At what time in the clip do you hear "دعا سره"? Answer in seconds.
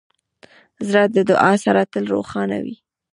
1.29-1.81